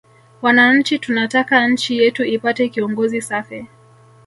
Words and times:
Wananchi 0.41 0.99
tunataka 0.99 1.67
nchi 1.67 1.97
yetu 1.97 2.23
ipate 2.25 2.69
kiongozi 2.69 3.21
safi 3.21 3.67